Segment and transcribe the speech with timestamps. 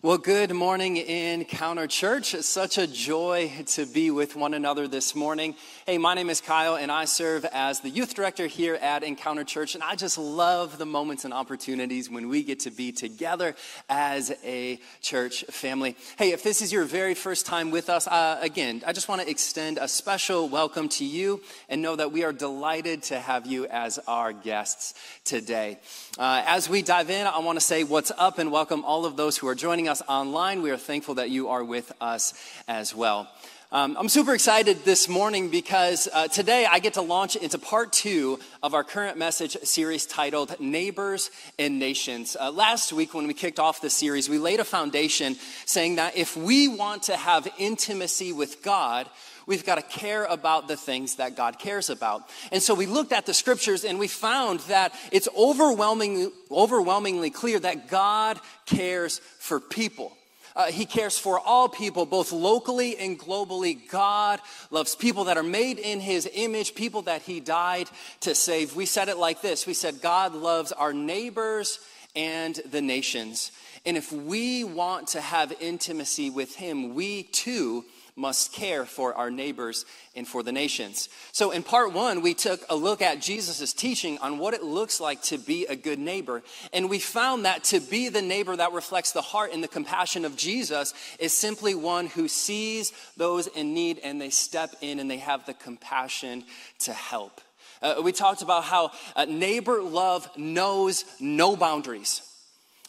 [0.00, 2.32] Well, good morning, Encounter Church.
[2.32, 5.56] It's such a joy to be with one another this morning.
[5.86, 9.42] Hey, my name is Kyle, and I serve as the youth director here at Encounter
[9.42, 9.74] Church.
[9.74, 13.56] And I just love the moments and opportunities when we get to be together
[13.88, 15.96] as a church family.
[16.16, 19.22] Hey, if this is your very first time with us, uh, again, I just want
[19.22, 23.48] to extend a special welcome to you and know that we are delighted to have
[23.48, 24.94] you as our guests
[25.24, 25.80] today.
[26.16, 29.16] Uh, as we dive in, I want to say what's up and welcome all of
[29.16, 30.62] those who are joining us online.
[30.62, 32.34] We are thankful that you are with us
[32.68, 33.28] as well.
[33.70, 37.92] Um, I'm super excited this morning because uh, today I get to launch into part
[37.92, 42.34] two of our current message series titled Neighbors and Nations.
[42.40, 46.16] Uh, last week, when we kicked off the series, we laid a foundation saying that
[46.16, 49.06] if we want to have intimacy with God,
[49.48, 52.28] we've got to care about the things that God cares about.
[52.52, 57.58] And so we looked at the scriptures and we found that it's overwhelmingly, overwhelmingly clear
[57.58, 60.12] that God cares for people.
[60.54, 63.78] Uh, he cares for all people, both locally and globally.
[63.90, 67.88] God loves people that are made in his image, people that he died
[68.20, 68.76] to save.
[68.76, 71.78] We said it like this We said, God loves our neighbors
[72.14, 73.52] and the nations.
[73.86, 77.84] And if we want to have intimacy with him, we too
[78.18, 81.08] must care for our neighbors and for the nations.
[81.32, 85.00] So, in part one, we took a look at Jesus' teaching on what it looks
[85.00, 86.42] like to be a good neighbor.
[86.72, 90.24] And we found that to be the neighbor that reflects the heart and the compassion
[90.24, 95.10] of Jesus is simply one who sees those in need and they step in and
[95.10, 96.44] they have the compassion
[96.80, 97.40] to help.
[97.80, 102.22] Uh, we talked about how uh, neighbor love knows no boundaries.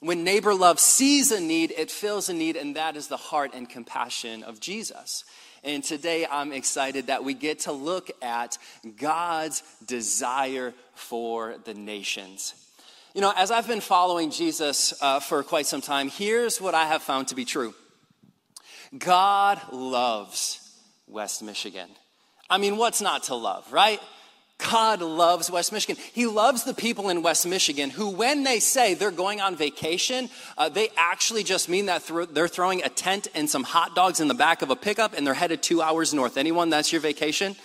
[0.01, 3.51] When neighbor love sees a need, it fills a need, and that is the heart
[3.53, 5.25] and compassion of Jesus.
[5.61, 8.57] And today I'm excited that we get to look at
[8.95, 12.53] God's desire for the nations.
[13.13, 16.85] You know, as I've been following Jesus uh, for quite some time, here's what I
[16.85, 17.73] have found to be true
[18.97, 20.61] God loves
[21.07, 21.89] West Michigan.
[22.49, 23.99] I mean, what's not to love, right?
[24.59, 26.01] God loves West Michigan.
[26.13, 30.29] He loves the people in West Michigan who, when they say they're going on vacation,
[30.57, 34.19] uh, they actually just mean that th- they're throwing a tent and some hot dogs
[34.19, 36.37] in the back of a pickup and they're headed two hours north.
[36.37, 37.55] Anyone, that's your vacation?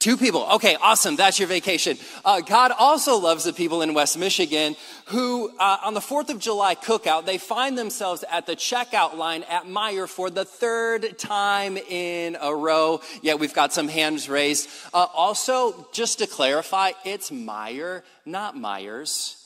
[0.00, 0.46] Two people.
[0.52, 1.16] Okay, awesome.
[1.16, 1.98] That's your vacation.
[2.24, 4.76] Uh, God also loves the people in West Michigan
[5.06, 9.42] who, uh, on the 4th of July cookout, they find themselves at the checkout line
[9.50, 13.00] at Meijer for the third time in a row.
[13.22, 14.68] Yeah, we've got some hands raised.
[14.94, 19.37] Uh, also, just to clarify, it's Meijer, not Myers.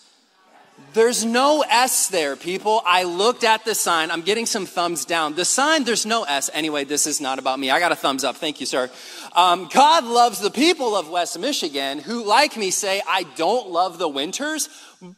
[0.92, 2.82] There's no S there, people.
[2.84, 4.10] I looked at the sign.
[4.10, 5.34] I'm getting some thumbs down.
[5.34, 6.50] The sign, there's no S.
[6.52, 7.70] Anyway, this is not about me.
[7.70, 8.36] I got a thumbs up.
[8.36, 8.90] Thank you, sir.
[9.34, 13.98] Um, God loves the people of West Michigan who, like me, say, I don't love
[13.98, 14.68] the winters,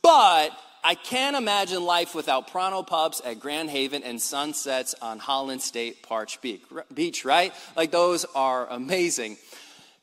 [0.02, 0.50] but
[0.84, 6.02] I can't imagine life without Pronto Pups at Grand Haven and sunsets on Holland State
[6.02, 6.28] Park
[6.94, 7.52] Beach, right?
[7.76, 9.38] Like, those are amazing.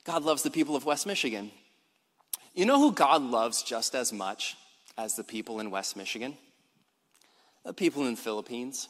[0.06, 1.52] God loves the people of West Michigan.
[2.56, 4.58] You know who God loves just as much?
[5.02, 6.38] As the people in West Michigan,
[7.66, 8.88] the people in the Philippines,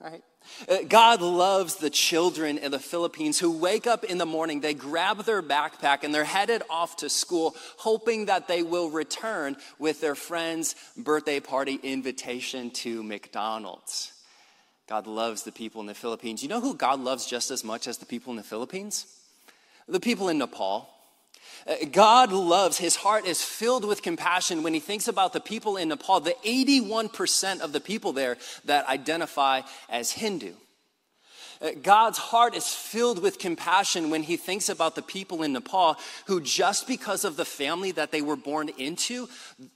[0.00, 0.22] right?
[0.66, 4.72] Uh, God loves the children in the Philippines who wake up in the morning, they
[4.72, 10.00] grab their backpack, and they're headed off to school, hoping that they will return with
[10.00, 14.12] their friend's birthday party invitation to McDonald's.
[14.88, 16.42] God loves the people in the Philippines.
[16.42, 19.06] You know who God loves just as much as the people in the Philippines?
[19.86, 20.88] The people in Nepal.
[21.66, 25.76] Uh, God loves, his heart is filled with compassion when he thinks about the people
[25.76, 30.52] in Nepal, the 81% of the people there that identify as Hindu.
[31.60, 35.96] Uh, God's heart is filled with compassion when he thinks about the people in Nepal
[36.26, 39.28] who, just because of the family that they were born into,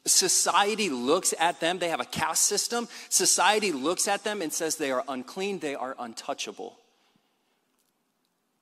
[0.06, 1.78] society looks at them.
[1.78, 2.88] They have a caste system.
[3.08, 6.78] Society looks at them and says they are unclean, they are untouchable.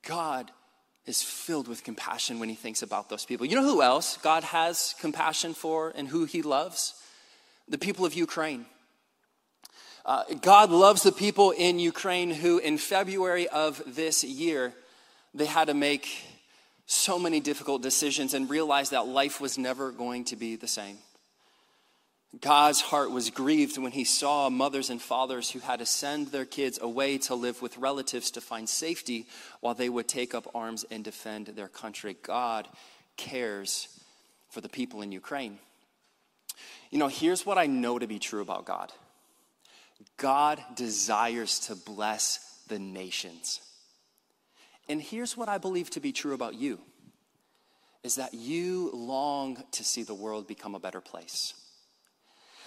[0.07, 0.49] God
[1.05, 3.45] is filled with compassion when he thinks about those people.
[3.45, 6.93] You know who else God has compassion for and who he loves?
[7.67, 8.65] The people of Ukraine.
[10.05, 14.73] Uh, God loves the people in Ukraine who, in February of this year,
[15.33, 16.07] they had to make
[16.85, 20.97] so many difficult decisions and realize that life was never going to be the same.
[22.39, 26.45] God's heart was grieved when he saw mothers and fathers who had to send their
[26.45, 29.27] kids away to live with relatives to find safety
[29.59, 32.15] while they would take up arms and defend their country.
[32.23, 32.69] God
[33.17, 33.99] cares
[34.49, 35.59] for the people in Ukraine.
[36.89, 38.93] You know, here's what I know to be true about God
[40.15, 43.59] God desires to bless the nations.
[44.87, 46.79] And here's what I believe to be true about you
[48.03, 51.53] is that you long to see the world become a better place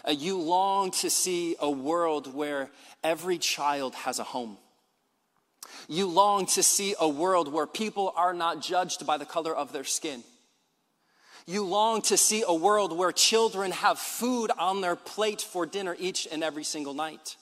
[0.07, 2.71] Uh, you long to see a world where
[3.03, 4.59] every child has a home.
[5.89, 9.73] You long to see a world where people are not judged by the color of
[9.73, 10.23] their skin.
[11.47, 15.95] You long to see a world where children have food on their plate for dinner
[15.99, 17.37] each and every single night.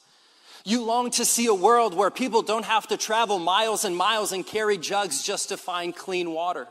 [0.64, 4.32] You long to see a world where people don't have to travel miles and miles
[4.32, 6.68] and carry jugs just to find clean water.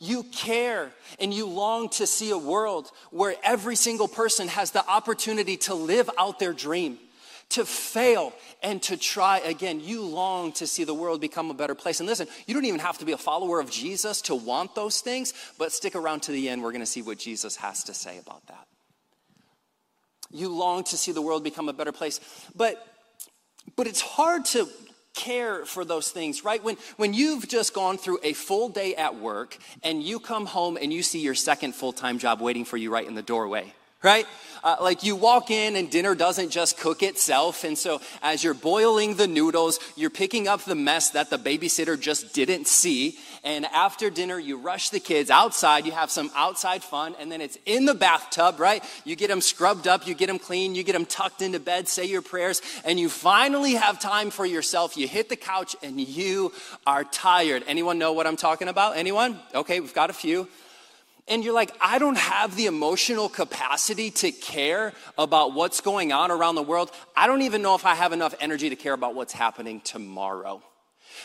[0.00, 4.86] You care and you long to see a world where every single person has the
[4.88, 6.98] opportunity to live out their dream,
[7.50, 8.32] to fail
[8.62, 9.80] and to try again.
[9.80, 12.00] You long to see the world become a better place.
[12.00, 15.00] And listen, you don't even have to be a follower of Jesus to want those
[15.00, 16.62] things, but stick around to the end.
[16.62, 18.66] We're going to see what Jesus has to say about that.
[20.30, 22.20] You long to see the world become a better place.
[22.56, 22.84] But
[23.76, 24.68] but it's hard to
[25.14, 26.62] care for those things, right?
[26.62, 30.76] When, when you've just gone through a full day at work and you come home
[30.80, 33.72] and you see your second full time job waiting for you right in the doorway,
[34.04, 34.26] right?
[34.62, 37.64] Uh, like you walk in and dinner doesn't just cook itself.
[37.64, 42.00] And so as you're boiling the noodles, you're picking up the mess that the babysitter
[42.00, 43.18] just didn't see.
[43.44, 45.84] And after dinner, you rush the kids outside.
[45.84, 47.14] You have some outside fun.
[47.20, 48.82] And then it's in the bathtub, right?
[49.04, 50.06] You get them scrubbed up.
[50.06, 50.74] You get them clean.
[50.74, 52.62] You get them tucked into bed, say your prayers.
[52.86, 54.96] And you finally have time for yourself.
[54.96, 56.52] You hit the couch and you
[56.86, 57.64] are tired.
[57.66, 58.96] Anyone know what I'm talking about?
[58.96, 59.38] Anyone?
[59.54, 60.48] Okay, we've got a few
[61.26, 66.30] and you're like, I don't have the emotional capacity to care about what's going on
[66.30, 66.90] around the world.
[67.16, 70.62] I don't even know if I have enough energy to care about what's happening tomorrow.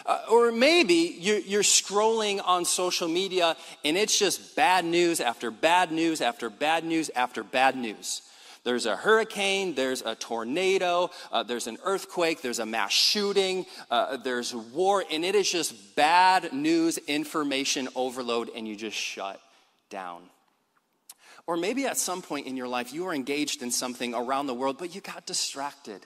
[0.06, 5.50] Uh, or maybe you're, you're, scrolling on social media and it's just bad news after
[5.50, 8.22] bad news after bad news after bad news.
[8.64, 14.18] There's a hurricane, there's a tornado, uh, there's an earthquake, there's a mass shooting, uh,
[14.18, 19.42] there's war, and it is just bad news information overload, and you just shut
[19.90, 20.24] down.
[21.48, 24.54] Or maybe at some point in your life, you were engaged in something around the
[24.54, 26.06] world, but you got distracted.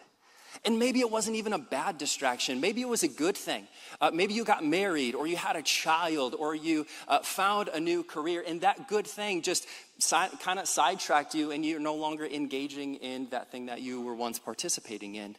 [0.64, 2.62] And maybe it wasn't even a bad distraction.
[2.62, 3.68] Maybe it was a good thing.
[4.00, 7.80] Uh, maybe you got married, or you had a child, or you uh, found a
[7.80, 11.96] new career, and that good thing just si- kind of sidetracked you, and you're no
[11.96, 15.36] longer engaging in that thing that you were once participating in.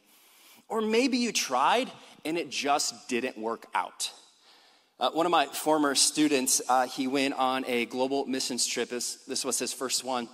[0.68, 1.90] Or maybe you tried,
[2.24, 4.10] and it just didn't work out.
[5.00, 8.88] Uh, one of my former students, uh, he went on a global missions trip.
[8.88, 10.28] This, this, was his first one.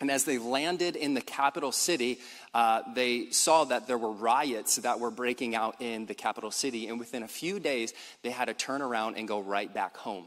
[0.00, 2.18] And as they landed in the capital city,
[2.52, 6.88] uh, they saw that there were riots that were breaking out in the capital city.
[6.88, 10.26] And within a few days, they had to turn around and go right back home.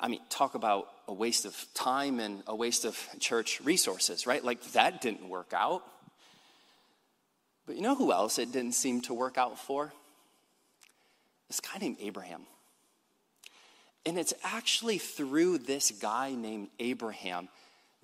[0.00, 4.44] I mean, talk about a waste of time and a waste of church resources, right?
[4.44, 5.84] Like, that didn't work out.
[7.66, 9.92] But you know who else it didn't seem to work out for?
[11.48, 12.46] This guy named Abraham.
[14.06, 17.48] And it's actually through this guy named Abraham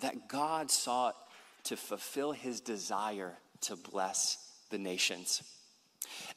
[0.00, 1.17] that God sought
[1.64, 4.38] to fulfill his desire to bless
[4.70, 5.43] the nations.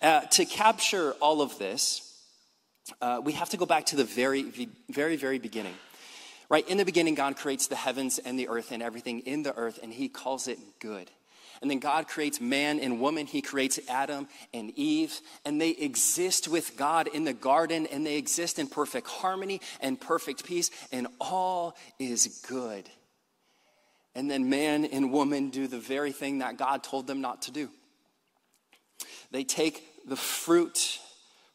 [0.01, 2.13] Uh, to capture all of this,
[3.01, 4.43] uh, we have to go back to the very,
[4.89, 5.75] very, very beginning.
[6.49, 6.67] Right?
[6.67, 9.79] In the beginning, God creates the heavens and the earth and everything in the earth,
[9.81, 11.09] and he calls it good.
[11.63, 13.25] And then God creates man and woman.
[13.25, 15.17] He creates Adam and Eve.
[15.45, 19.99] And they exist with God in the garden and they exist in perfect harmony and
[19.99, 20.71] perfect peace.
[20.91, 22.89] And all is good.
[24.13, 27.51] And then man and woman do the very thing that God told them not to
[27.51, 27.69] do.
[29.31, 30.99] They take the fruit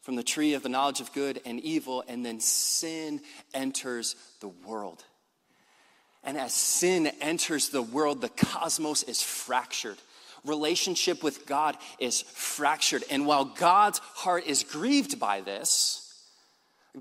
[0.01, 3.21] from the tree of the knowledge of good and evil, and then sin
[3.53, 5.03] enters the world.
[6.23, 9.97] And as sin enters the world, the cosmos is fractured.
[10.45, 13.03] Relationship with God is fractured.
[13.09, 16.05] And while God's heart is grieved by this,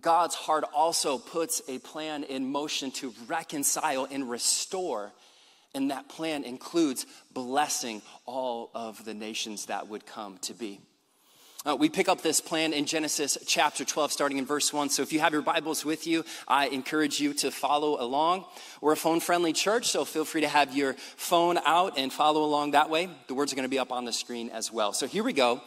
[0.01, 5.13] God's heart also puts a plan in motion to reconcile and restore.
[5.75, 10.81] And that plan includes blessing all of the nations that would come to be.
[11.67, 14.91] Uh, we pick up this plan in Genesis chapter 12, starting in verse 1.
[14.91, 18.45] So if you have your Bibles with you, I encourage you to follow along.
[18.81, 22.45] We're a phone friendly church, so feel free to have your phone out and follow
[22.45, 23.09] along that way.
[23.27, 24.93] The words are going to be up on the screen as well.
[24.93, 25.61] So here we go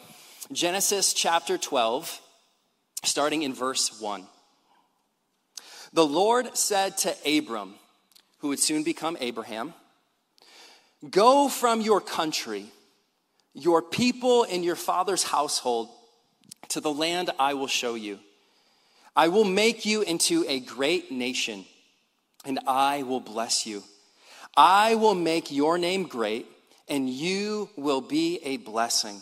[0.54, 2.22] Genesis chapter 12,
[3.04, 4.26] starting in verse 1.
[5.92, 7.74] The Lord said to Abram,
[8.38, 9.74] who would soon become Abraham,
[11.10, 12.68] Go from your country
[13.54, 15.90] your people and your father's household
[16.70, 18.20] to the land I will show you.
[19.16, 21.66] I will make you into a great nation,
[22.46, 23.84] and I will bless you.
[24.56, 26.46] I will make your name great,
[26.88, 29.22] and you will be a blessing.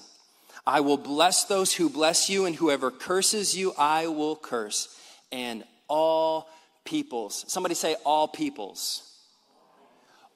[0.66, 4.96] I will bless those who bless you, and whoever curses you, I will curse.
[5.32, 6.48] And all
[6.86, 9.10] peoples, somebody say, all peoples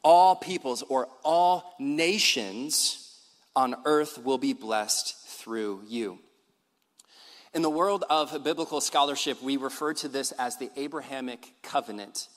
[0.03, 3.02] all peoples or all nations
[3.55, 6.19] on earth will be blessed through you.
[7.53, 12.27] In the world of biblical scholarship, we refer to this as the Abrahamic covenant.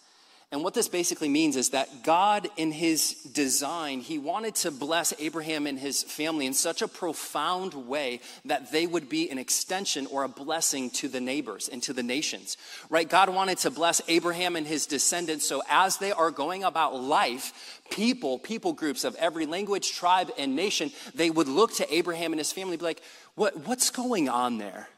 [0.53, 5.12] And what this basically means is that God, in his design, he wanted to bless
[5.19, 10.07] Abraham and his family in such a profound way that they would be an extension
[10.07, 12.57] or a blessing to the neighbors and to the nations.
[12.88, 13.09] Right?
[13.09, 17.81] God wanted to bless Abraham and his descendants so as they are going about life,
[17.91, 22.38] people, people groups of every language, tribe, and nation, they would look to Abraham and
[22.38, 23.03] his family be like,
[23.35, 24.88] what, what's going on there?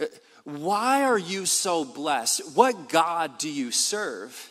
[0.00, 0.06] Uh,
[0.42, 2.56] why are you so blessed?
[2.56, 4.50] What God do you serve?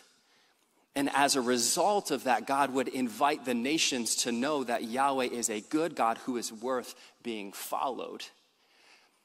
[0.96, 5.26] And as a result of that, God would invite the nations to know that Yahweh
[5.26, 8.24] is a good God who is worth being followed.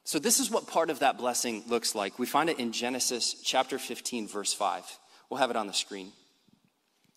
[0.03, 2.17] So, this is what part of that blessing looks like.
[2.17, 4.83] We find it in Genesis chapter 15, verse 5.
[5.29, 6.07] We'll have it on the screen.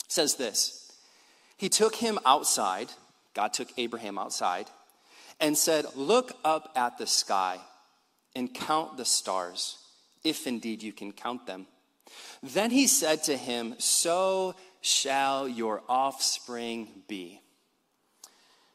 [0.05, 0.93] It says this
[1.57, 2.91] He took him outside,
[3.33, 4.67] God took Abraham outside,
[5.41, 7.59] and said, Look up at the sky
[8.37, 9.79] and count the stars,
[10.23, 11.67] if indeed you can count them.
[12.43, 17.41] Then he said to him, So shall your offspring be.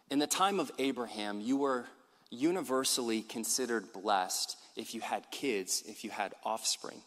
[0.09, 1.85] In the time of Abraham, you were
[2.29, 7.01] universally considered blessed if you had kids, if you had offspring.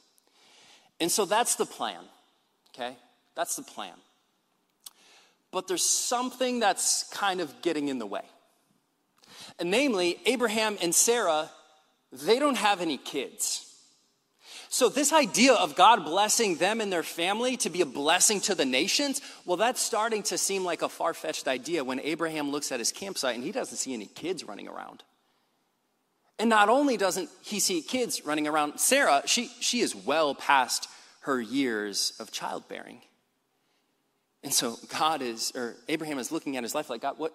[1.01, 2.03] And so that's the plan,
[2.75, 2.97] okay?
[3.35, 3.95] That's the plan.
[5.51, 8.23] But there's something that's kind of getting in the way.
[9.59, 11.51] And namely, Abraham and Sarah,
[12.13, 13.70] they don't have any kids.
[14.73, 18.55] So, this idea of God blessing them and their family to be a blessing to
[18.55, 22.71] the nations, well, that's starting to seem like a far fetched idea when Abraham looks
[22.71, 25.03] at his campsite and he doesn't see any kids running around.
[26.39, 30.89] And not only doesn't he see kids running around, Sarah, she, she is well past
[31.23, 33.01] her years of childbearing.
[34.45, 37.35] And so God is, or Abraham is looking at his life like, God, what,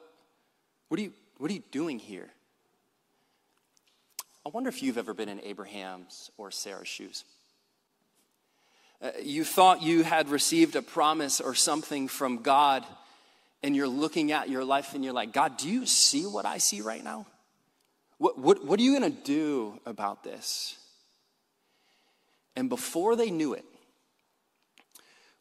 [0.87, 2.29] what, are, you, what are you doing here?
[4.45, 7.25] I wonder if you've ever been in Abraham's or Sarah's shoes.
[9.01, 12.85] Uh, you thought you had received a promise or something from God,
[13.63, 16.59] and you're looking at your life and you're like, God, do you see what I
[16.59, 17.25] see right now?
[18.19, 20.77] What, what, what are you going to do about this?
[22.55, 23.65] And before they knew it,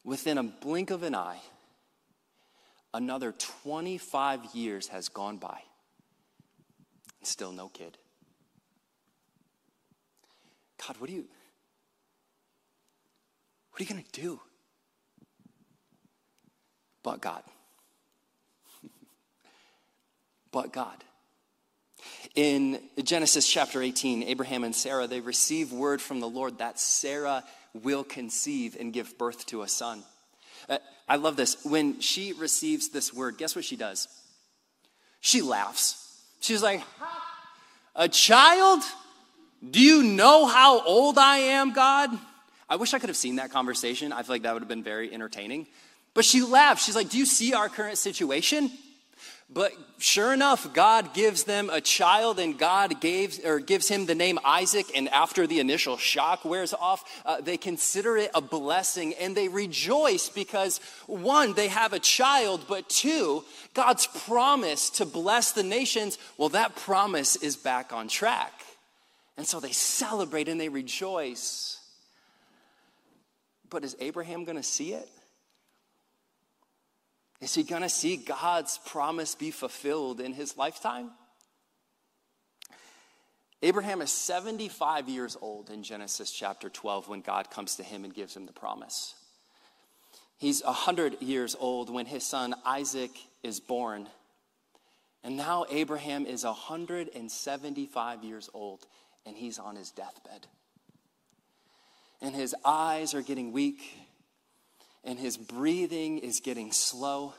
[0.03, 1.39] within a blink of an eye,
[2.93, 5.59] another 25 years has gone by.
[7.23, 7.97] Still no kid.
[10.77, 11.25] God, what are you
[13.75, 14.39] what are you going to do?
[17.03, 17.43] But God.
[20.53, 21.03] but God.
[22.35, 27.43] In Genesis chapter 18, Abraham and Sarah, they receive word from the Lord that Sarah
[27.73, 30.03] will conceive and give birth to a son.
[30.69, 30.77] Uh,
[31.09, 31.57] I love this.
[31.65, 34.07] When she receives this word, guess what she does?
[35.19, 36.23] She laughs.
[36.39, 36.81] She's like,
[37.93, 38.83] A child?
[39.71, 42.11] Do you know how old I am, God?
[42.69, 44.11] I wish I could have seen that conversation.
[44.11, 45.67] I feel like that would have been very entertaining.
[46.13, 46.83] But she laughed.
[46.83, 48.71] She's like, Do you see our current situation?
[49.47, 54.15] But sure enough, God gives them a child, and God gave, or gives him the
[54.15, 54.87] name Isaac.
[54.95, 59.47] And after the initial shock wears off, uh, they consider it a blessing and they
[59.47, 63.43] rejoice because one, they have a child, but two,
[63.75, 68.64] God's promise to bless the nations, well, that promise is back on track.
[69.37, 71.79] And so they celebrate and they rejoice.
[73.69, 75.09] But is Abraham going to see it?
[77.41, 81.11] Is he going to see God's promise be fulfilled in his lifetime?
[83.61, 88.13] Abraham is 75 years old in Genesis chapter 12 when God comes to him and
[88.13, 89.15] gives him the promise.
[90.37, 93.11] He's 100 years old when his son Isaac
[93.43, 94.07] is born.
[95.23, 98.85] And now Abraham is 175 years old
[99.25, 100.47] and he's on his deathbed.
[102.21, 103.81] And his eyes are getting weak,
[105.03, 107.33] and his breathing is getting slow.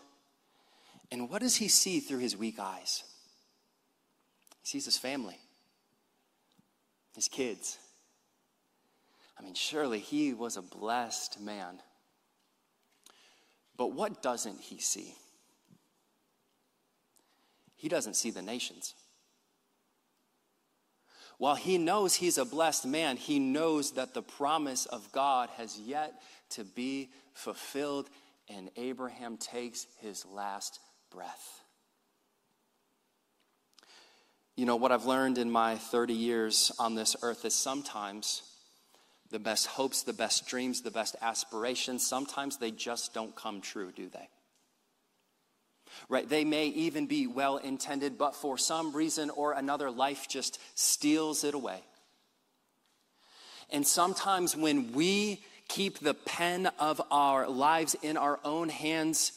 [1.11, 3.05] And what does he see through his weak eyes?
[4.63, 5.39] He sees his family,
[7.15, 7.79] his kids.
[9.39, 11.81] I mean, surely he was a blessed man.
[13.77, 15.15] But what doesn't he see?
[17.77, 18.95] He doesn't see the nations.
[21.39, 25.79] While he knows he's a blessed man, he knows that the promise of God has
[25.79, 26.15] yet
[26.51, 28.09] to be fulfilled,
[28.49, 31.61] and Abraham takes his last breath.
[34.57, 38.43] You know, what I've learned in my 30 years on this earth is sometimes
[39.31, 43.93] the best hopes, the best dreams, the best aspirations, sometimes they just don't come true,
[43.93, 44.29] do they?
[46.09, 46.29] Right?
[46.29, 51.45] They may even be well intended, but for some reason or another, life just steals
[51.45, 51.81] it away.
[53.71, 59.33] And sometimes when we keep the pen of our lives in our own hands,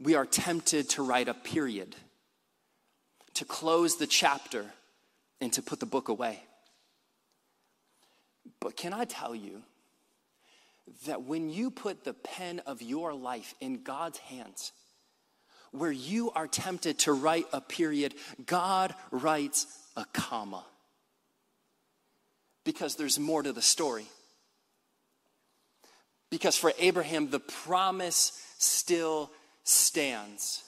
[0.00, 1.96] we are tempted to write a period,
[3.34, 4.64] to close the chapter,
[5.40, 6.42] and to put the book away.
[8.60, 9.62] But can I tell you
[11.06, 14.72] that when you put the pen of your life in God's hands,
[15.78, 18.14] where you are tempted to write a period,
[18.44, 19.66] God writes
[19.96, 20.64] a comma.
[22.64, 24.06] Because there's more to the story.
[26.30, 29.30] Because for Abraham, the promise still
[29.62, 30.62] stands.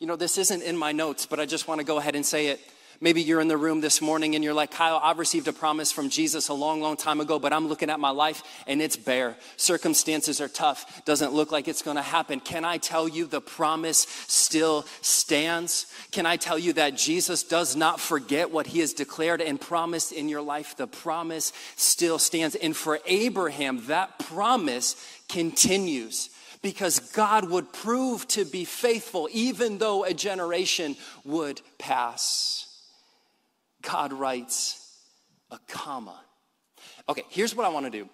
[0.00, 2.24] You know, this isn't in my notes, but I just want to go ahead and
[2.24, 2.60] say it
[3.00, 5.92] Maybe you're in the room this morning and you're like, Kyle, I've received a promise
[5.92, 8.96] from Jesus a long, long time ago, but I'm looking at my life and it's
[8.96, 9.36] bare.
[9.56, 11.04] Circumstances are tough.
[11.04, 12.40] Doesn't look like it's going to happen.
[12.40, 15.86] Can I tell you the promise still stands?
[16.10, 20.12] Can I tell you that Jesus does not forget what he has declared and promised
[20.12, 20.76] in your life?
[20.76, 22.54] The promise still stands.
[22.54, 24.96] And for Abraham, that promise
[25.28, 26.30] continues
[26.62, 32.65] because God would prove to be faithful even though a generation would pass.
[33.82, 34.82] God writes
[35.50, 36.20] a comma.
[37.08, 38.08] Okay, here's what I want to do.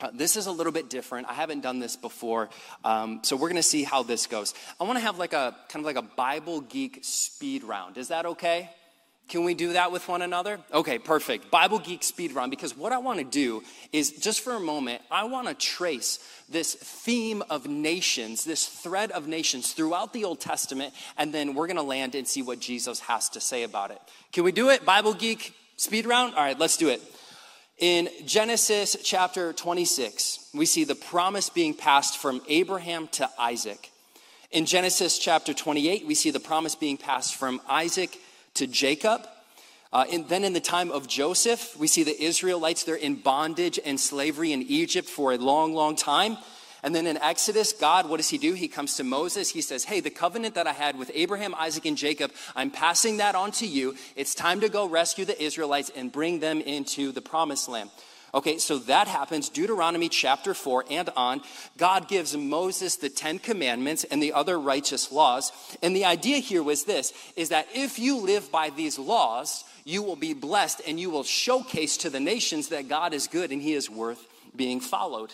[0.00, 1.28] Uh, this is a little bit different.
[1.28, 2.48] I haven't done this before,
[2.84, 4.54] um, so we're going to see how this goes.
[4.80, 7.98] I want to have like a kind of like a Bible geek speed round.
[7.98, 8.70] Is that okay?
[9.30, 10.58] Can we do that with one another?
[10.74, 11.52] Okay, perfect.
[11.52, 15.02] Bible Geek Speed Run, because what I want to do is just for a moment,
[15.08, 16.18] I want to trace
[16.48, 21.68] this theme of nations, this thread of nations throughout the Old Testament, and then we're
[21.68, 24.00] going to land and see what Jesus has to say about it.
[24.32, 24.84] Can we do it?
[24.84, 26.34] Bible Geek Speed Round?
[26.34, 27.00] All right, let's do it.
[27.78, 33.92] In Genesis chapter 26, we see the promise being passed from Abraham to Isaac.
[34.50, 38.18] In Genesis chapter 28, we see the promise being passed from Isaac
[38.54, 39.26] to Jacob.
[39.92, 43.78] Uh, and then in the time of Joseph, we see the Israelites, they're in bondage
[43.84, 46.36] and slavery in Egypt for a long, long time.
[46.82, 48.54] And then in Exodus, God, what does he do?
[48.54, 49.50] He comes to Moses.
[49.50, 53.18] He says, Hey, the covenant that I had with Abraham, Isaac, and Jacob, I'm passing
[53.18, 53.96] that on to you.
[54.16, 57.90] It's time to go rescue the Israelites and bring them into the promised land.
[58.32, 59.48] Okay, so that happens.
[59.48, 61.40] Deuteronomy chapter 4 and on.
[61.76, 65.50] God gives Moses the Ten Commandments and the other righteous laws.
[65.82, 70.02] And the idea here was this is that if you live by these laws, you
[70.02, 73.60] will be blessed and you will showcase to the nations that God is good and
[73.60, 75.32] he is worth being followed.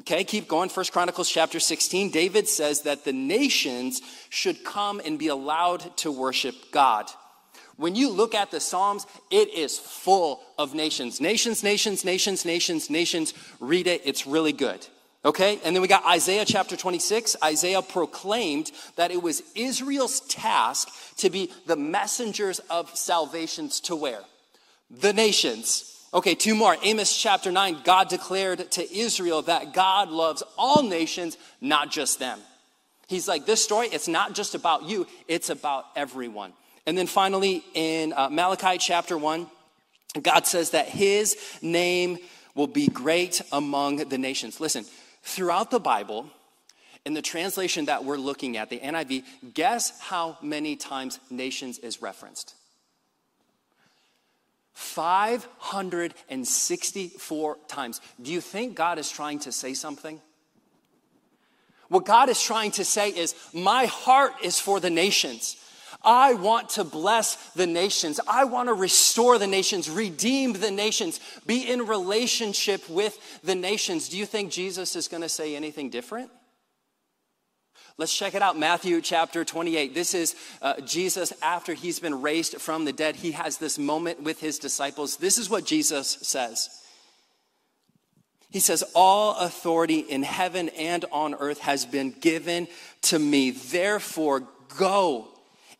[0.00, 0.70] Okay, keep going.
[0.70, 2.10] First Chronicles chapter 16.
[2.10, 7.10] David says that the nations should come and be allowed to worship God.
[7.76, 11.20] When you look at the Psalms, it is full of nations.
[11.20, 13.34] Nations, nations, nations, nations, nations.
[13.60, 14.86] Read it, it's really good.
[15.24, 15.60] Okay?
[15.64, 17.36] And then we got Isaiah chapter 26.
[17.42, 24.22] Isaiah proclaimed that it was Israel's task to be the messengers of salvations to where?
[24.90, 25.88] The nations.
[26.14, 26.76] Okay, two more.
[26.82, 27.78] Amos chapter 9.
[27.84, 32.38] God declared to Israel that God loves all nations, not just them.
[33.08, 36.52] He's like, this story, it's not just about you, it's about everyone.
[36.86, 39.46] And then finally, in uh, Malachi chapter 1,
[40.20, 42.18] God says that his name
[42.54, 44.60] will be great among the nations.
[44.60, 44.84] Listen,
[45.22, 46.26] throughout the Bible,
[47.04, 49.22] in the translation that we're looking at, the NIV,
[49.54, 52.54] guess how many times nations is referenced?
[54.74, 58.00] 564 times.
[58.20, 60.20] Do you think God is trying to say something?
[61.88, 65.56] What God is trying to say is, My heart is for the nations.
[66.04, 68.20] I want to bless the nations.
[68.28, 74.08] I want to restore the nations, redeem the nations, be in relationship with the nations.
[74.08, 76.30] Do you think Jesus is going to say anything different?
[77.98, 78.58] Let's check it out.
[78.58, 79.94] Matthew chapter 28.
[79.94, 83.16] This is uh, Jesus after he's been raised from the dead.
[83.16, 85.18] He has this moment with his disciples.
[85.18, 86.70] This is what Jesus says.
[88.50, 92.66] He says, All authority in heaven and on earth has been given
[93.02, 93.50] to me.
[93.50, 94.44] Therefore,
[94.78, 95.28] go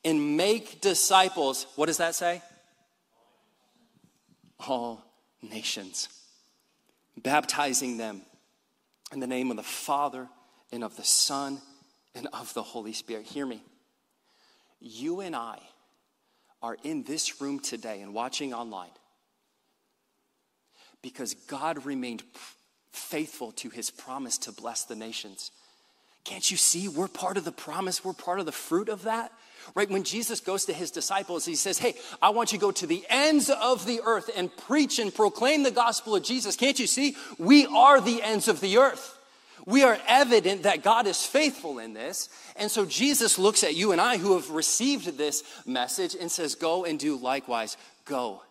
[0.04, 1.66] and make disciples.
[1.76, 2.42] What does that say?
[4.66, 5.04] All
[5.42, 6.08] nations,
[7.16, 8.22] baptizing them
[9.12, 10.28] in the name of the Father
[10.70, 11.60] and of the Son
[12.14, 13.26] and of the Holy Spirit.
[13.26, 13.62] Hear me.
[14.80, 15.58] You and I
[16.62, 18.90] are in this room today and watching online
[21.02, 22.22] because God remained
[22.92, 25.50] faithful to his promise to bless the nations.
[26.24, 28.04] Can't you see we're part of the promise?
[28.04, 29.32] We're part of the fruit of that.
[29.74, 29.90] Right?
[29.90, 32.86] When Jesus goes to his disciples, he says, Hey, I want you to go to
[32.86, 36.56] the ends of the earth and preach and proclaim the gospel of Jesus.
[36.56, 37.16] Can't you see?
[37.38, 39.18] We are the ends of the earth.
[39.64, 42.28] We are evident that God is faithful in this.
[42.56, 46.54] And so Jesus looks at you and I who have received this message and says,
[46.56, 47.76] Go and do likewise.
[48.04, 48.42] Go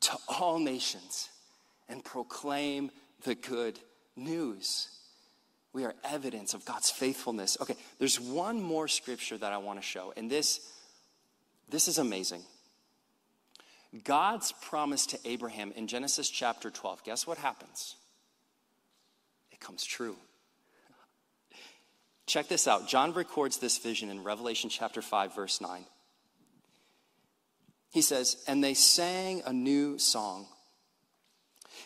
[0.00, 1.30] to all nations
[1.88, 2.90] and proclaim
[3.24, 3.78] the good
[4.16, 4.88] news.
[5.72, 7.56] We are evidence of God's faithfulness.
[7.60, 10.60] Okay, there's one more scripture that I want to show, and this,
[11.68, 12.42] this is amazing.
[14.04, 17.96] God's promise to Abraham in Genesis chapter 12, guess what happens?
[19.50, 20.16] It comes true.
[22.26, 22.88] Check this out.
[22.88, 25.84] John records this vision in Revelation chapter 5, verse 9.
[27.90, 30.46] He says, And they sang a new song,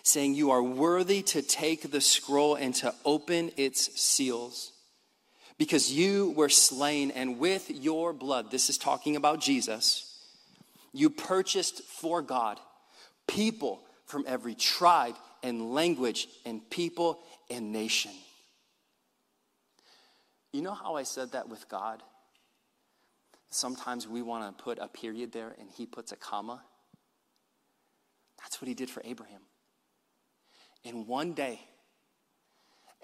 [0.07, 4.73] saying, You are worthy to take the scroll and to open its seals,
[5.59, 10.17] because you were slain, and with your blood, this is talking about Jesus,
[10.93, 12.61] you purchased for God
[13.27, 17.19] people from every tribe and language and people
[17.51, 18.13] and nation.
[20.53, 22.03] You know how I said that with God?
[23.51, 26.63] Sometimes we want to put a period there and he puts a comma.
[28.39, 29.41] That's what he did for Abraham.
[30.87, 31.59] In one day,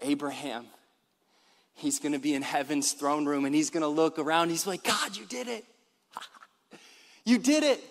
[0.03, 0.67] Abraham,
[1.75, 4.51] he's going to be in heaven's throne room and he's going to look around.
[4.51, 5.65] He's like, God, you did it.
[7.25, 7.83] you did it.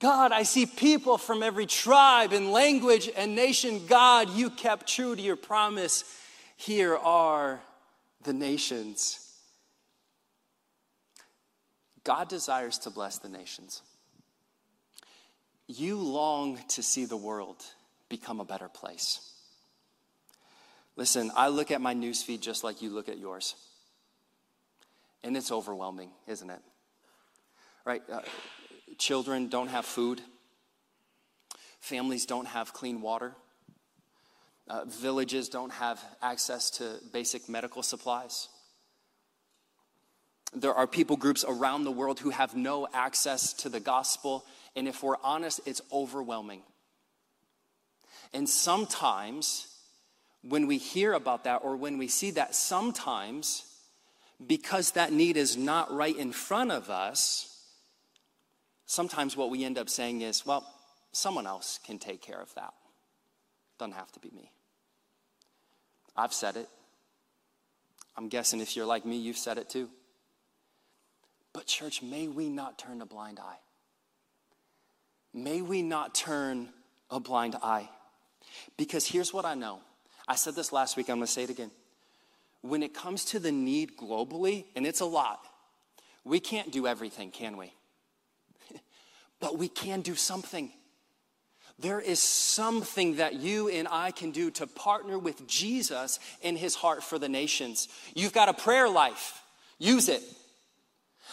[0.00, 3.82] God, I see people from every tribe and language and nation.
[3.86, 6.04] God, you kept true to your promise.
[6.56, 7.60] Here are
[8.22, 9.18] the nations.
[12.04, 13.82] God desires to bless the nations.
[15.66, 17.62] You long to see the world
[18.10, 19.20] become a better place.
[20.96, 23.54] Listen, I look at my newsfeed just like you look at yours.
[25.24, 26.60] And it's overwhelming, isn't it?
[27.86, 28.02] Right?
[28.12, 28.20] Uh,
[28.98, 30.20] children don't have food,
[31.80, 33.34] families don't have clean water,
[34.68, 38.48] uh, villages don't have access to basic medical supplies.
[40.52, 44.44] There are people groups around the world who have no access to the gospel,
[44.74, 46.62] and if we're honest, it's overwhelming.
[48.32, 49.66] And sometimes,
[50.42, 53.64] when we hear about that or when we see that, sometimes,
[54.46, 57.64] because that need is not right in front of us,
[58.86, 60.66] sometimes what we end up saying is, well,
[61.12, 62.72] someone else can take care of that.
[63.78, 64.50] Doesn't have to be me.
[66.16, 66.68] I've said it.
[68.16, 69.88] I'm guessing if you're like me, you've said it too.
[71.52, 73.58] But, church, may we not turn a blind eye.
[75.32, 76.68] May we not turn
[77.10, 77.88] a blind eye.
[78.76, 79.80] Because here's what I know.
[80.28, 81.70] I said this last week, I'm to say it again.
[82.62, 85.40] When it comes to the need globally, and it's a lot,
[86.24, 87.72] we can't do everything, can we?
[89.40, 90.70] but we can do something.
[91.78, 96.74] There is something that you and I can do to partner with Jesus in his
[96.74, 97.88] heart for the nations.
[98.14, 99.42] You've got a prayer life,
[99.78, 100.22] use it.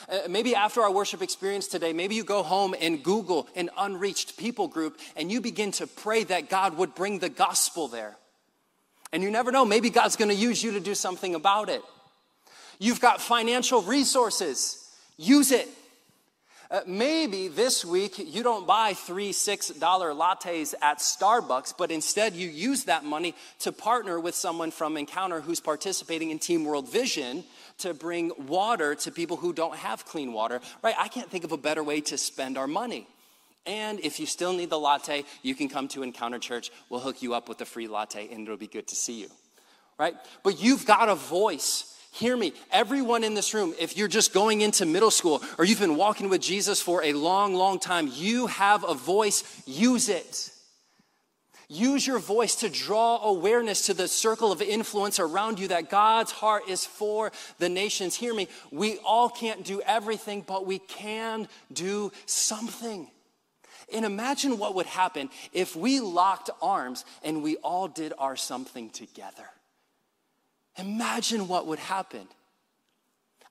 [0.10, 4.38] Uh, maybe after our worship experience today, maybe you go home and Google an unreached
[4.38, 8.16] people group and you begin to pray that God would bring the gospel there.
[9.12, 11.82] And you never know, maybe God's gonna use you to do something about it.
[12.80, 15.68] You've got financial resources, use it.
[16.70, 22.50] Uh, maybe this week you don't buy three $6 lattes at Starbucks, but instead you
[22.50, 27.46] use that money to partner with someone from Encounter who's participating in Team World Vision
[27.80, 30.96] to bring water to people who don't have clean water, right?
[30.98, 33.08] I can't think of a better way to spend our money.
[33.66, 36.72] And if you still need the latte, you can come to Encounter Church.
[36.90, 39.28] We'll hook you up with a free latte and it'll be good to see you,
[40.00, 40.16] right?
[40.44, 41.94] But you've got a voice.
[42.13, 45.80] Hear me, everyone in this room, if you're just going into middle school or you've
[45.80, 50.50] been walking with Jesus for a long, long time, you have a voice, use it.
[51.69, 56.32] Use your voice to draw awareness to the circle of influence around you that God's
[56.32, 58.15] heart is for the nations.
[58.15, 63.10] Hear me, we all can't do everything, but we can do something.
[63.93, 68.89] And imagine what would happen if we locked arms and we all did our something
[68.89, 69.49] together.
[70.77, 72.27] Imagine what would happen.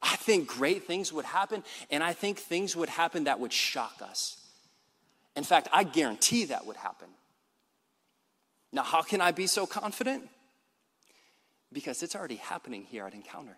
[0.02, 4.00] I think great things would happen, and I think things would happen that would shock
[4.00, 4.38] us.
[5.35, 7.09] In fact, I guarantee that would happen.
[8.72, 10.29] Now, how can I be so confident?
[11.72, 13.57] Because it's already happening here at Encounter.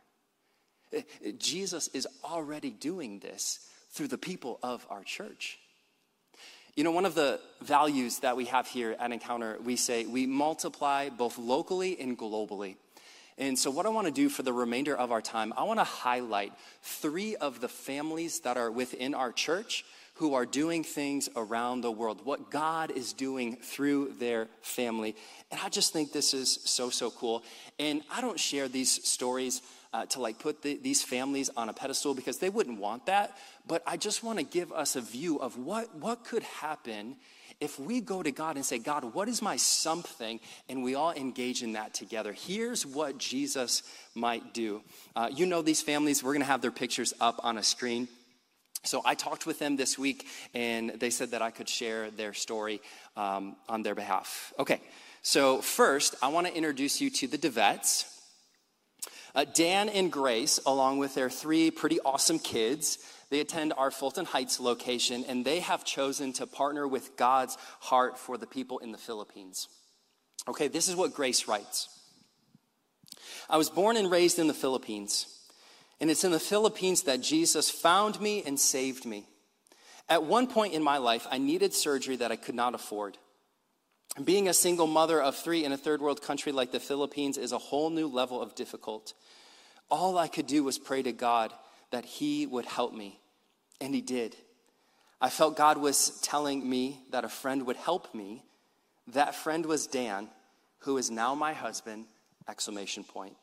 [0.93, 5.59] Eh, eh, Jesus is already doing this through the people of our church.
[6.75, 10.27] You know, one of the values that we have here at Encounter, we say we
[10.27, 12.77] multiply both locally and globally.
[13.37, 15.79] And so, what I want to do for the remainder of our time, I want
[15.81, 19.85] to highlight three of the families that are within our church
[20.19, 25.15] who are doing things around the world, what God is doing through their family.
[25.53, 27.45] And I just think this is so, so cool.
[27.79, 31.73] And I don't share these stories uh, to like put the, these families on a
[31.73, 33.39] pedestal because they wouldn't want that.
[33.67, 37.15] But I just want to give us a view of what, what could happen
[37.61, 40.41] if we go to God and say, God, what is my something?
[40.69, 42.33] And we all engage in that together.
[42.33, 43.85] Here's what Jesus
[44.17, 44.83] might do.
[45.15, 48.09] Uh, you know, these families, we're going to have their pictures up on a screen.
[48.85, 52.33] So I talked with them this week, and they said that I could share their
[52.33, 52.81] story
[53.17, 54.53] um, on their behalf.
[54.59, 54.81] Okay,
[55.23, 58.15] so first, I want to introduce you to the DeVets.
[59.35, 62.99] Uh, Dan and Grace, along with their three pretty awesome kids,
[63.31, 68.19] they attend our Fulton Heights location, and they have chosen to partner with God's heart
[68.19, 69.69] for the people in the Philippines.
[70.47, 71.89] Okay, this is what Grace writes
[73.51, 75.27] I was born and raised in the Philippines.
[76.01, 79.27] And it's in the Philippines that Jesus found me and saved me.
[80.09, 83.19] At one point in my life, I needed surgery that I could not afford.
[84.25, 87.53] Being a single mother of three in a third world country like the Philippines is
[87.53, 89.13] a whole new level of difficult.
[89.91, 91.53] All I could do was pray to God
[91.91, 93.21] that He would help me,
[93.81, 94.35] and He did.
[95.21, 98.45] I felt God was telling me that a friend would help me.
[99.09, 100.29] That friend was Dan,
[100.81, 102.07] who is now my husband,
[102.49, 103.37] exclamation point.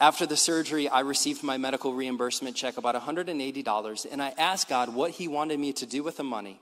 [0.00, 4.94] After the surgery, I received my medical reimbursement check, about $180, and I asked God
[4.94, 6.60] what He wanted me to do with the money.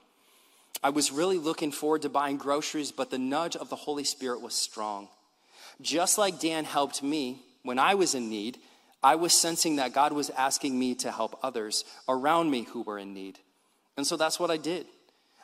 [0.83, 4.40] I was really looking forward to buying groceries, but the nudge of the Holy Spirit
[4.40, 5.09] was strong.
[5.83, 8.57] Just like Dan helped me when I was in need,
[9.03, 12.99] I was sensing that God was asking me to help others around me who were
[12.99, 13.38] in need.
[13.99, 14.87] And so that's what I did.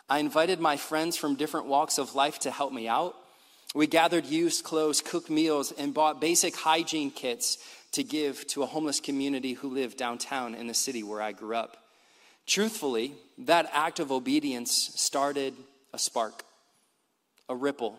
[0.08, 3.14] I invited my friends from different walks of life to help me out.
[3.74, 7.58] We gathered used clothes, cooked meals, and bought basic hygiene kits
[7.92, 11.54] to give to a homeless community who lived downtown in the city where I grew
[11.54, 11.76] up.
[12.46, 15.54] Truthfully, that act of obedience started
[15.92, 16.44] a spark,
[17.48, 17.98] a ripple,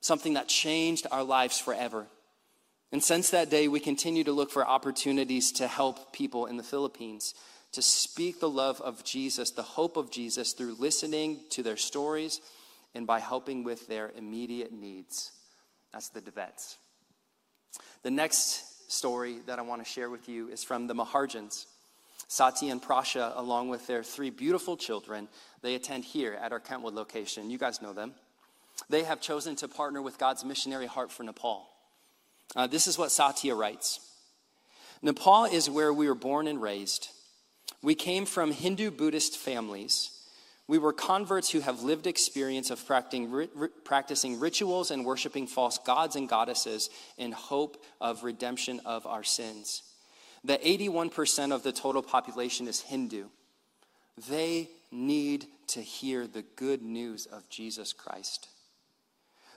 [0.00, 2.06] something that changed our lives forever.
[2.92, 6.62] And since that day, we continue to look for opportunities to help people in the
[6.62, 7.34] Philippines,
[7.72, 12.40] to speak the love of Jesus, the hope of Jesus through listening to their stories
[12.94, 15.32] and by helping with their immediate needs.
[15.92, 16.76] That's the DeVets.
[18.02, 21.66] The next story that I want to share with you is from the Maharjans.
[22.28, 25.28] Sati and Prasha, along with their three beautiful children,
[25.60, 27.50] they attend here at our Kentwood location.
[27.50, 28.14] You guys know them.
[28.88, 31.68] They have chosen to partner with God's missionary heart for Nepal.
[32.54, 34.00] Uh, this is what Satya writes
[35.02, 37.08] Nepal is where we were born and raised.
[37.82, 40.21] We came from Hindu Buddhist families
[40.68, 46.28] we were converts who have lived experience of practicing rituals and worshiping false gods and
[46.28, 49.82] goddesses in hope of redemption of our sins.
[50.44, 53.26] The 81% of the total population is Hindu.
[54.28, 58.48] They need to hear the good news of Jesus Christ.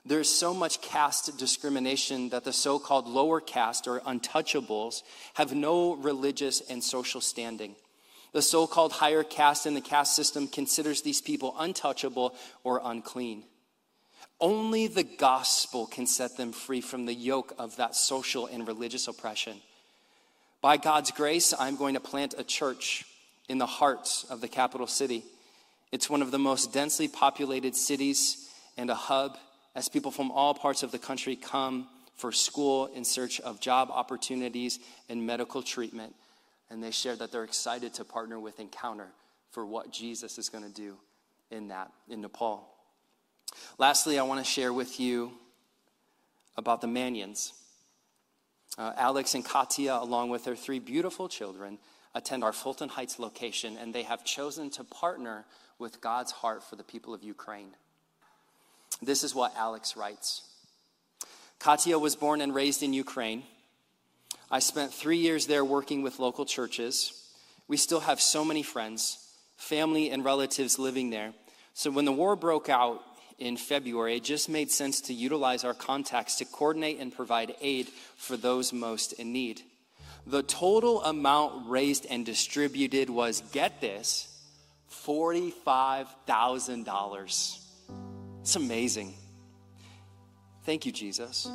[0.05, 5.01] There's so much caste discrimination that the so called lower caste or untouchables
[5.33, 7.75] have no religious and social standing.
[8.35, 13.43] The so called higher caste in the caste system considers these people untouchable or unclean.
[14.41, 19.07] Only the gospel can set them free from the yoke of that social and religious
[19.07, 19.61] oppression.
[20.61, 23.05] By God's grace, I'm going to plant a church
[23.47, 25.23] in the heart of the capital city.
[25.93, 29.37] It's one of the most densely populated cities and a hub
[29.75, 33.89] as people from all parts of the country come for school in search of job
[33.91, 36.13] opportunities and medical treatment
[36.69, 39.09] and they shared that they're excited to partner with Encounter
[39.51, 40.97] for what Jesus is going to do
[41.51, 42.67] in that, in Nepal.
[43.77, 45.31] Lastly, I want to share with you
[46.57, 47.53] about the Manions.
[48.77, 51.77] Uh, Alex and Katia, along with their three beautiful children,
[52.13, 55.45] attend our Fulton Heights location, and they have chosen to partner
[55.79, 57.69] with God's heart for the people of Ukraine.
[59.01, 60.41] This is what Alex writes
[61.59, 63.43] Katia was born and raised in Ukraine.
[64.51, 67.13] I spent three years there working with local churches.
[67.67, 69.17] We still have so many friends,
[69.57, 71.33] family, and relatives living there.
[71.73, 73.01] So when the war broke out
[73.37, 77.89] in February, it just made sense to utilize our contacts to coordinate and provide aid
[78.17, 79.61] for those most in need.
[80.27, 84.27] The total amount raised and distributed was, get this,
[84.91, 87.59] $45,000.
[88.41, 89.15] It's amazing.
[90.63, 91.47] Thank you, Jesus.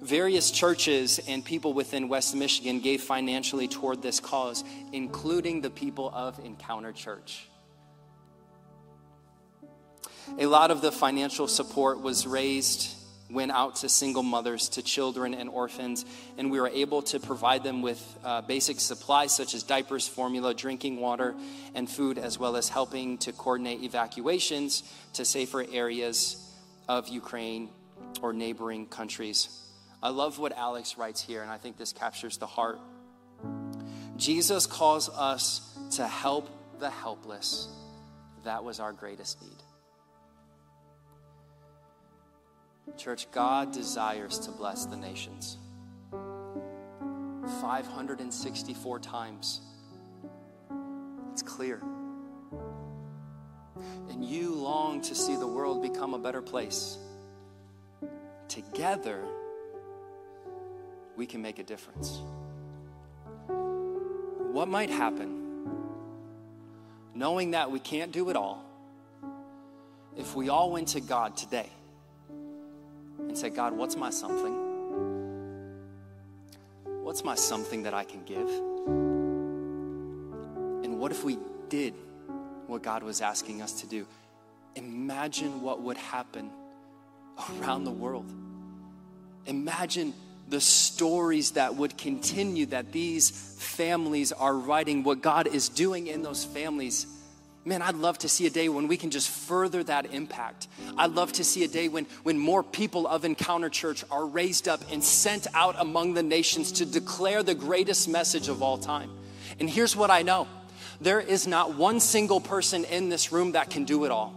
[0.00, 6.10] Various churches and people within West Michigan gave financially toward this cause, including the people
[6.14, 7.48] of Encounter Church.
[10.38, 12.94] A lot of the financial support was raised
[13.30, 16.04] went out to single mothers, to children and orphans,
[16.38, 20.54] and we were able to provide them with uh, basic supplies such as diapers, formula,
[20.54, 21.34] drinking water,
[21.74, 26.42] and food, as well as helping to coordinate evacuations to safer areas
[26.88, 27.68] of Ukraine
[28.22, 29.67] or neighboring countries.
[30.02, 32.78] I love what Alex writes here, and I think this captures the heart.
[34.16, 37.68] Jesus calls us to help the helpless.
[38.44, 39.56] That was our greatest need.
[42.96, 45.58] Church, God desires to bless the nations.
[47.60, 49.60] 564 times.
[51.32, 51.82] It's clear.
[54.10, 56.98] And you long to see the world become a better place.
[58.48, 59.22] Together,
[61.18, 62.20] we can make a difference.
[63.48, 65.34] What might happen
[67.12, 68.64] knowing that we can't do it all
[70.16, 71.68] if we all went to God today
[73.18, 74.54] and said, God, what's my something?
[77.02, 78.48] What's my something that I can give?
[80.84, 81.36] And what if we
[81.68, 81.94] did
[82.68, 84.06] what God was asking us to do?
[84.76, 86.50] Imagine what would happen
[87.60, 88.32] around the world.
[89.46, 90.14] Imagine
[90.48, 96.22] the stories that would continue that these families are writing, what God is doing in
[96.22, 97.06] those families.
[97.64, 100.68] Man, I'd love to see a day when we can just further that impact.
[100.96, 104.68] I'd love to see a day when, when more people of Encounter Church are raised
[104.68, 109.10] up and sent out among the nations to declare the greatest message of all time.
[109.60, 110.48] And here's what I know
[111.00, 114.34] there is not one single person in this room that can do it all.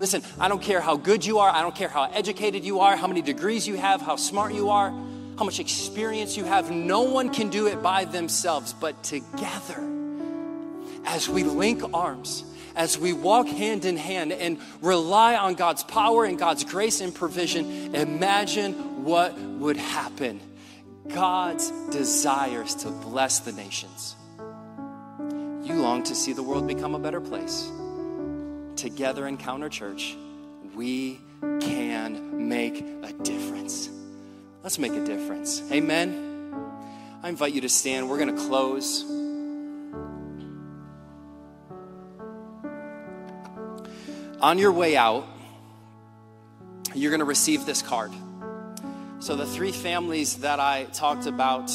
[0.00, 2.96] Listen, I don't care how good you are, I don't care how educated you are,
[2.96, 4.92] how many degrees you have, how smart you are,
[5.38, 6.70] how much experience you have.
[6.70, 9.82] No one can do it by themselves, but together,
[11.04, 16.24] as we link arms, as we walk hand in hand and rely on God's power
[16.24, 20.40] and God's grace and provision, imagine what would happen.
[21.08, 24.16] God's desires to bless the nations.
[25.64, 27.70] You long to see the world become a better place.
[28.76, 30.16] Together, Encounter Church,
[30.74, 31.20] we
[31.60, 33.90] can make a difference.
[34.62, 35.60] Let's make a difference.
[35.72, 36.54] Amen.
[37.20, 38.08] I invite you to stand.
[38.08, 39.02] We're going to close.
[44.40, 45.26] On your way out,
[46.94, 48.12] you're going to receive this card.
[49.18, 51.68] So, the three families that I talked about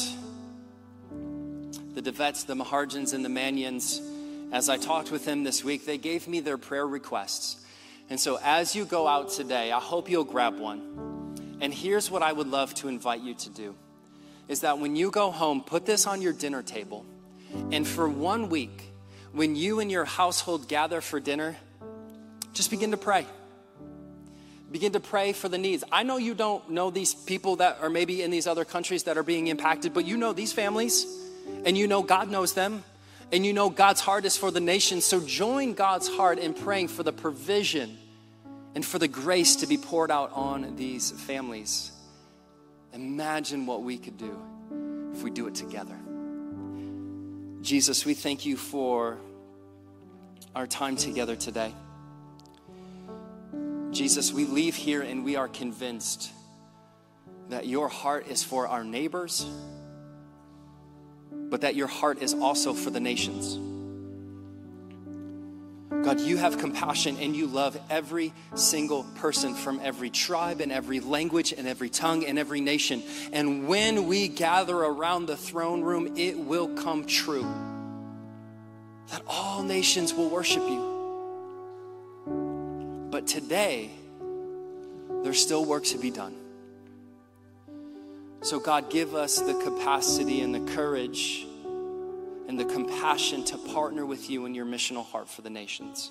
[1.10, 4.00] the DeVets, the Maharjans, and the Manions,
[4.52, 7.62] as I talked with them this week, they gave me their prayer requests.
[8.08, 11.17] And so, as you go out today, I hope you'll grab one.
[11.60, 13.74] And here's what I would love to invite you to do
[14.48, 17.04] is that when you go home, put this on your dinner table.
[17.70, 18.92] And for one week,
[19.32, 21.56] when you and your household gather for dinner,
[22.54, 23.26] just begin to pray.
[24.72, 25.84] Begin to pray for the needs.
[25.92, 29.18] I know you don't know these people that are maybe in these other countries that
[29.18, 31.06] are being impacted, but you know these families,
[31.64, 32.84] and you know God knows them,
[33.32, 35.00] and you know God's heart is for the nation.
[35.00, 37.98] So join God's heart in praying for the provision
[38.78, 41.90] and for the grace to be poured out on these families.
[42.92, 44.38] Imagine what we could do
[45.12, 45.98] if we do it together.
[47.60, 49.18] Jesus, we thank you for
[50.54, 51.74] our time together today.
[53.90, 56.30] Jesus, we leave here and we are convinced
[57.48, 59.44] that your heart is for our neighbors,
[61.32, 63.58] but that your heart is also for the nations.
[65.90, 71.00] God, you have compassion and you love every single person from every tribe and every
[71.00, 73.02] language and every tongue and every nation.
[73.32, 77.46] And when we gather around the throne room, it will come true
[79.10, 80.96] that all nations will worship you.
[83.10, 83.90] But today,
[85.24, 86.34] there's still work to be done.
[88.42, 91.47] So, God, give us the capacity and the courage
[92.48, 96.10] and the compassion to partner with you in your missional heart for the nations.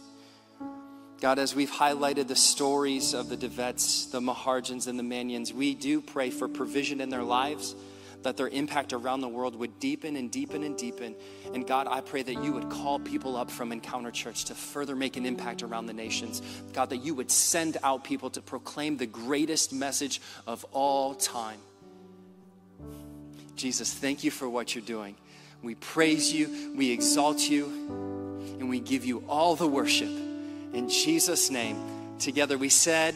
[1.19, 5.73] God, as we've highlighted the stories of the Devets, the Maharjans, and the Manions, we
[5.73, 7.73] do pray for provision in their lives,
[8.21, 11.15] that their impact around the world would deepen and deepen and deepen.
[11.54, 14.95] And God, I pray that you would call people up from Encounter Church to further
[14.95, 16.41] make an impact around the nations.
[16.73, 21.60] God, that you would send out people to proclaim the greatest message of all time.
[23.56, 25.15] Jesus, thank you for what you're doing.
[25.62, 27.66] We praise you, we exalt you,
[28.60, 30.10] and we give you all the worship.
[30.74, 31.78] In Jesus' name,
[32.20, 33.16] together we said,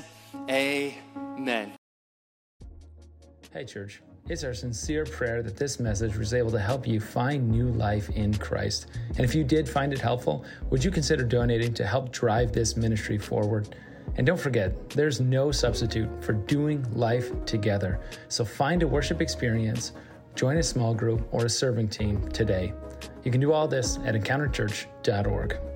[0.50, 1.74] Amen.
[3.54, 4.02] Hey, church.
[4.30, 8.10] It's our sincere prayer that this message was able to help you find new life
[8.12, 8.88] in Christ.
[9.10, 12.78] And if you did find it helpful, would you consider donating to help drive this
[12.78, 13.76] ministry forward?
[14.16, 18.00] And don't forget, there's no substitute for doing life together.
[18.30, 19.94] So find a worship experience,
[20.36, 22.74] join a small group or a serving team today.
[23.24, 25.71] You can do all this at encounterchurch.org.